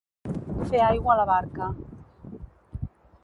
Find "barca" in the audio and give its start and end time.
1.31-1.67